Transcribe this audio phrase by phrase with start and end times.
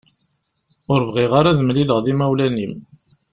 [0.93, 2.73] Ur bɣiɣ ara ad mlileɣ imawlan-im.